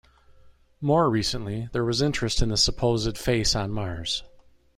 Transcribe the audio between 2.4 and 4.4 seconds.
in the supposed Face on Mars.